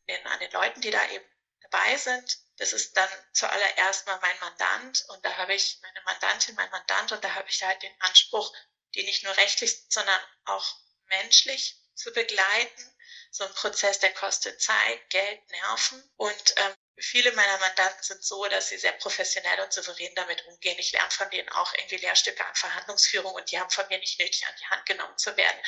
[0.08, 1.33] den, an den Leuten, die da eben
[1.74, 6.54] dabei sind das ist dann zuallererst mal mein Mandant und da habe ich meine Mandantin,
[6.54, 8.54] mein Mandant und da habe ich halt den Anspruch,
[8.94, 12.90] die nicht nur rechtlich, sondern auch menschlich zu begleiten.
[13.32, 18.44] So ein Prozess, der kostet Zeit, Geld, Nerven und ähm, viele meiner Mandanten sind so,
[18.46, 20.78] dass sie sehr professionell und souverän damit umgehen.
[20.78, 24.20] Ich lerne von denen auch irgendwie Lehrstücke an Verhandlungsführung und die haben von mir nicht
[24.20, 25.60] nötig, an die Hand genommen zu werden.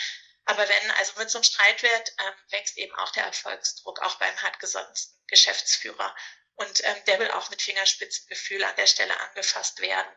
[0.46, 4.42] Aber wenn, also mit so einem Streitwert ähm, wächst eben auch der Erfolgsdruck, auch beim
[4.42, 6.14] hartgesottensten Geschäftsführer.
[6.54, 10.08] Und ähm, der will auch mit Fingerspitzengefühl an der Stelle angefasst werden.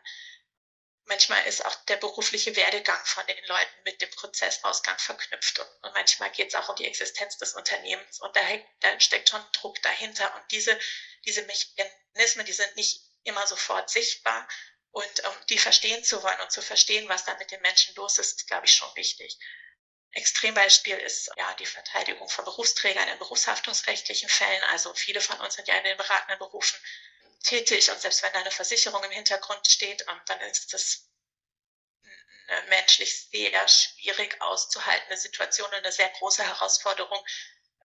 [1.04, 5.58] Manchmal ist auch der berufliche Werdegang von den Leuten mit dem Prozessausgang verknüpft.
[5.58, 8.20] Und, und manchmal geht es auch um die Existenz des Unternehmens.
[8.20, 8.40] Und da,
[8.78, 10.32] da steckt schon Druck dahinter.
[10.36, 10.78] Und diese,
[11.24, 14.48] diese Mechanismen, die sind nicht immer sofort sichtbar.
[14.92, 18.18] Und um die verstehen zu wollen und zu verstehen, was da mit den Menschen los
[18.18, 19.36] ist, ist, glaube ich, schon wichtig.
[20.12, 24.62] Extrembeispiel ist ja die Verteidigung von Berufsträgern in berufshaftungsrechtlichen Fällen.
[24.64, 26.78] Also viele von uns sind ja in den beratenden Berufen
[27.42, 31.06] tätig und selbst wenn da eine Versicherung im Hintergrund steht, dann ist das
[32.48, 37.24] eine menschlich sehr schwierig auszuhaltende Situation und eine sehr große Herausforderung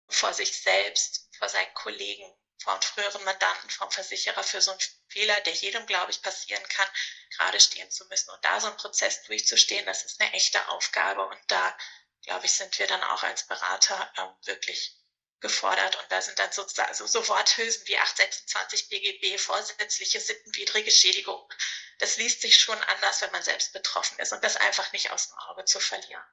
[0.10, 2.30] vor sich selbst, vor seinen Kollegen,
[2.62, 6.64] vor einem früheren Mandanten, vom Versicherer für so einen Fehler, der jedem, glaube ich, passieren
[6.68, 6.88] kann,
[7.36, 8.30] gerade stehen zu müssen.
[8.30, 11.26] Und da so einen Prozess durchzustehen, das ist eine echte Aufgabe.
[11.26, 11.76] Und da,
[12.24, 14.98] glaube ich, sind wir dann auch als Berater ähm, wirklich
[15.40, 15.96] gefordert.
[15.96, 21.52] Und da sind dann sozusagen also so Worthülsen wie 826 BGB, vorsätzliche sittenwidrige Schädigung.
[21.98, 25.28] Das liest sich schon anders, wenn man selbst betroffen ist und das einfach nicht aus
[25.28, 26.24] dem Auge zu verlieren.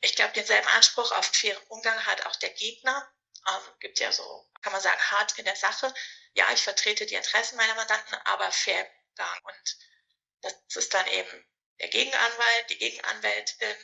[0.00, 3.12] Ich glaube, denselben Anspruch auf fairen Umgang hat auch der Gegner.
[3.48, 5.92] Ähm, gibt ja so, kann man sagen, hart in der Sache.
[6.34, 9.40] Ja, ich vertrete die Interessen meiner Mandanten, aber fair Umgang.
[9.44, 9.78] Und
[10.42, 13.76] das ist dann eben der Gegenanwalt, die Gegenanwältin.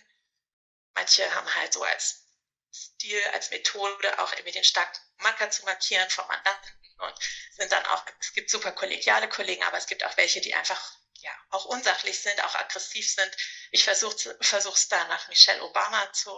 [0.95, 2.27] Manche haben halt so als
[2.75, 7.15] Stil als Methode auch irgendwie den starken Marker zu markieren vom Mandanten und
[7.53, 10.99] sind dann auch, es gibt super kollegiale Kollegen, aber es gibt auch welche, die einfach
[11.17, 13.37] ja auch unsachlich sind, auch aggressiv sind.
[13.71, 16.33] Ich versuche es da nach Michelle Obama zu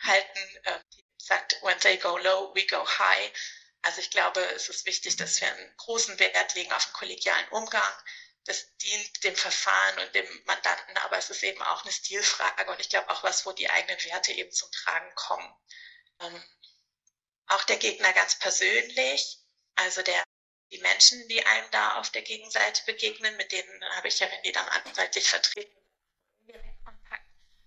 [0.00, 3.32] halten, äh, die sagt, when they go low, we go high.
[3.82, 7.48] Also ich glaube, es ist wichtig, dass wir einen großen Wert legen auf den kollegialen
[7.50, 8.02] Umgang.
[8.46, 12.80] Das dient dem Verfahren und dem Mandanten, aber es ist eben auch eine Stilfrage und
[12.80, 15.54] ich glaube auch was, wo die eigenen Werte eben zum Tragen kommen.
[16.20, 16.44] Ähm,
[17.48, 19.38] auch der Gegner ganz persönlich,
[19.74, 20.22] also der,
[20.70, 24.42] die Menschen, die einem da auf der Gegenseite begegnen, mit denen habe ich ja, wenn
[24.42, 25.76] die dann anwaltlich vertreten.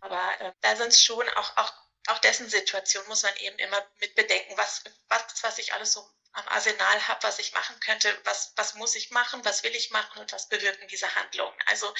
[0.01, 1.73] Aber äh, da sind es schon auch, auch,
[2.07, 6.09] auch dessen Situation muss man eben immer mit bedenken, was, was, was ich alles so
[6.31, 9.91] am Arsenal habe, was ich machen könnte, was, was muss ich machen, was will ich
[9.91, 11.57] machen und was bewirken diese Handlungen.
[11.65, 11.93] Also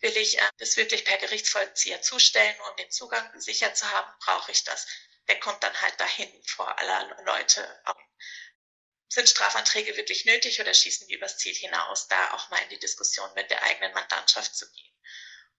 [0.00, 4.52] will ich äh, das wirklich per Gerichtsvollzieher zustellen, um den Zugang sicher zu haben, brauche
[4.52, 4.86] ich das
[5.28, 7.82] der kommt dann halt dahin vor aller Leute.
[9.08, 12.78] Sind Strafanträge wirklich nötig oder schießen die übers Ziel hinaus, da auch mal in die
[12.78, 14.96] Diskussion mit der eigenen Mandantschaft zu gehen?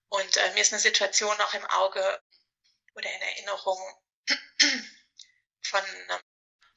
[0.10, 2.21] Und äh, mir ist eine Situation noch im Auge
[2.95, 4.03] oder in Erinnerung
[5.62, 6.19] von, äh,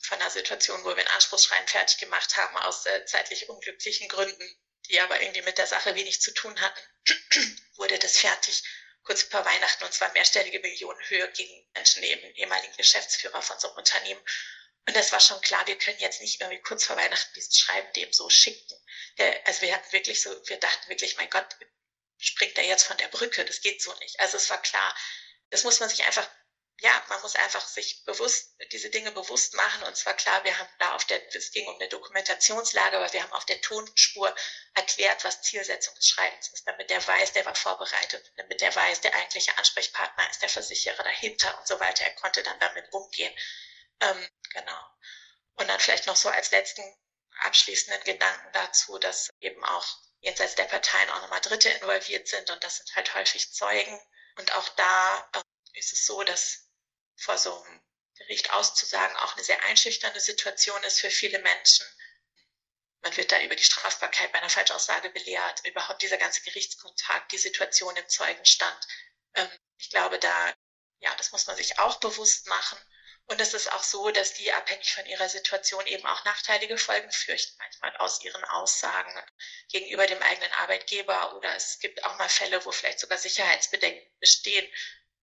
[0.01, 4.61] von einer Situation, wo wir ein Anspruchsschreiben fertig gemacht haben aus äh, zeitlich unglücklichen Gründen,
[4.89, 6.81] die aber irgendwie mit der Sache wenig zu tun hatten,
[7.77, 8.63] wurde das fertig
[9.03, 13.79] kurz vor Weihnachten und zwar mehrstellige Millionenhöhe gegen Menschen, eben ehemaligen Geschäftsführer von so einem
[13.79, 14.21] Unternehmen.
[14.89, 17.93] Und das war schon klar, wir können jetzt nicht irgendwie kurz vor Weihnachten dieses Schreiben
[17.95, 18.77] dem so schicken.
[19.19, 21.47] Der, also wir hatten wirklich so, wir dachten wirklich, mein Gott,
[22.19, 23.45] springt er jetzt von der Brücke?
[23.45, 24.19] Das geht so nicht.
[24.21, 24.97] Also es war klar,
[25.51, 26.29] das muss man sich einfach
[26.81, 29.83] ja, man muss einfach sich bewusst, diese Dinge bewusst machen.
[29.85, 33.23] Und zwar klar, wir haben da auf der, es ging um eine Dokumentationslage, aber wir
[33.23, 34.35] haben auf der Tonspur
[34.75, 39.01] erklärt, was Zielsetzung des Schreibens ist, damit der weiß, der war vorbereitet, damit der weiß,
[39.01, 42.05] der eigentliche Ansprechpartner ist der Versicherer dahinter und so weiter.
[42.05, 43.35] Er konnte dann damit umgehen.
[44.01, 44.91] Ähm, genau.
[45.55, 46.83] Und dann vielleicht noch so als letzten
[47.41, 49.87] abschließenden Gedanken dazu, dass eben auch
[50.21, 53.99] jenseits der Parteien auch nochmal Dritte involviert sind und das sind halt häufig Zeugen.
[54.37, 55.43] Und auch da äh,
[55.79, 56.69] ist es so, dass
[57.17, 57.81] vor so einem
[58.17, 61.87] Gericht auszusagen auch eine sehr einschüchternde Situation ist für viele Menschen.
[63.03, 67.39] Man wird da über die Strafbarkeit bei einer Falschaussage belehrt, überhaupt dieser ganze Gerichtskontakt, die
[67.39, 68.87] Situation im Zeugenstand.
[69.35, 70.55] Ähm, ich glaube, da,
[71.01, 72.79] ja, das muss man sich auch bewusst machen.
[73.29, 77.11] Und es ist auch so, dass die abhängig von ihrer Situation eben auch nachteilige Folgen
[77.11, 79.21] fürchten, manchmal aus ihren Aussagen
[79.69, 81.35] gegenüber dem eigenen Arbeitgeber.
[81.35, 84.67] Oder es gibt auch mal Fälle, wo vielleicht sogar Sicherheitsbedenken bestehen,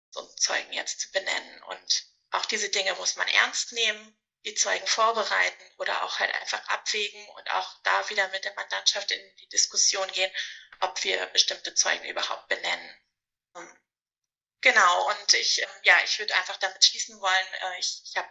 [0.09, 1.63] so Zeugen jetzt zu benennen.
[1.63, 6.65] Und auch diese Dinge muss man ernst nehmen, die Zeugen vorbereiten oder auch halt einfach
[6.69, 10.31] abwägen und auch da wieder mit der Mandantschaft in die Diskussion gehen,
[10.79, 12.97] ob wir bestimmte Zeugen überhaupt benennen.
[14.61, 18.29] Genau, und ich, ähm, ja, ich würde einfach damit schließen wollen, äh, ich, ich habe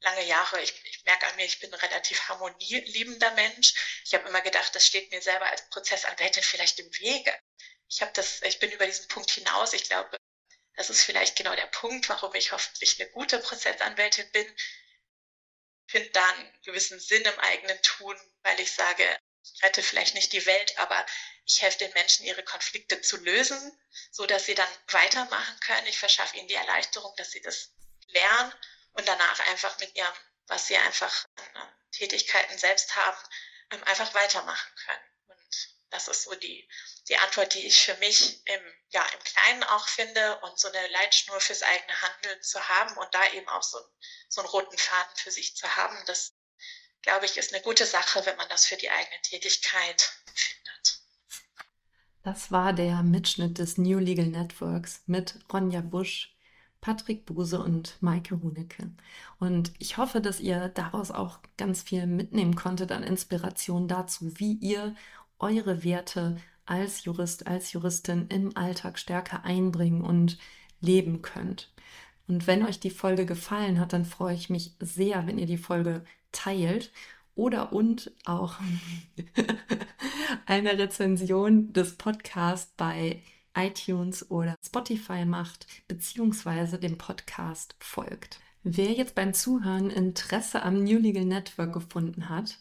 [0.00, 3.74] lange Jahre, ich, ich merke an mir, ich bin ein relativ harmonieliebender Mensch.
[4.04, 7.38] Ich habe immer gedacht, das steht mir selber als Prozessanwältin vielleicht im Wege.
[7.88, 9.72] Ich habe das, ich bin über diesen Punkt hinaus.
[9.72, 10.16] Ich glaube,
[10.74, 14.56] das ist vielleicht genau der Punkt, warum ich hoffentlich eine gute Prozessanwältin bin.
[15.88, 19.18] finde da einen gewissen Sinn im eigenen Tun, weil ich sage,
[19.62, 21.04] rette vielleicht nicht die Welt, aber
[21.44, 23.78] ich helfe den Menschen, ihre Konflikte zu lösen,
[24.10, 25.86] so dass sie dann weitermachen können.
[25.86, 27.72] Ich verschaffe ihnen die Erleichterung, dass sie das
[28.08, 28.52] lernen
[28.92, 30.14] und danach einfach mit ihrem,
[30.46, 33.18] was sie einfach an Tätigkeiten selbst haben,
[33.70, 35.12] ähm, einfach weitermachen können.
[35.26, 36.68] Und das ist so die,
[37.08, 40.86] die Antwort, die ich für mich im, ja, im Kleinen auch finde und so eine
[40.88, 43.78] Leitschnur fürs eigene Handeln zu haben und da eben auch so,
[44.28, 46.35] so einen roten Faden für sich zu haben, das
[47.06, 51.00] glaube ich, ist eine gute Sache, wenn man das für die eigene Tätigkeit findet.
[52.24, 56.36] Das war der Mitschnitt des New Legal Networks mit Ronja Busch,
[56.80, 58.90] Patrick Buse und Maike Hunecke.
[59.38, 64.54] Und ich hoffe, dass ihr daraus auch ganz viel mitnehmen konntet an Inspiration dazu, wie
[64.54, 64.96] ihr
[65.38, 70.38] eure Werte als Jurist, als Juristin im Alltag stärker einbringen und
[70.80, 71.72] leben könnt.
[72.26, 75.58] Und wenn euch die Folge gefallen hat, dann freue ich mich sehr, wenn ihr die
[75.58, 76.04] Folge
[76.36, 76.92] teilt
[77.34, 78.56] oder und auch
[80.46, 83.22] eine Rezension des Podcasts bei
[83.56, 88.40] iTunes oder Spotify macht, beziehungsweise dem Podcast folgt.
[88.62, 92.58] Wer jetzt beim Zuhören Interesse am New Legal Network gefunden hat,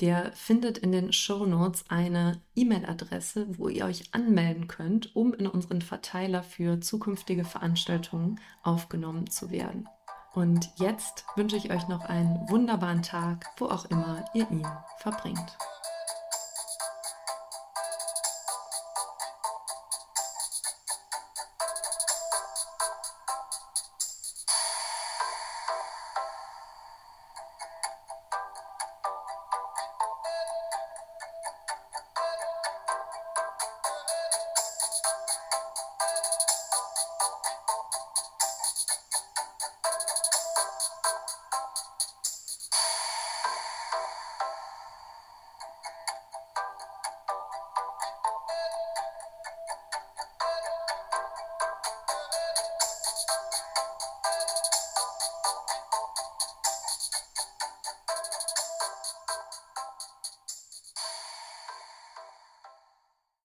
[0.00, 5.46] der findet in den Show Notes eine E-Mail-Adresse, wo ihr euch anmelden könnt, um in
[5.46, 9.88] unseren Verteiler für zukünftige Veranstaltungen aufgenommen zu werden.
[10.36, 14.68] Und jetzt wünsche ich euch noch einen wunderbaren Tag, wo auch immer ihr ihn
[14.98, 15.56] verbringt.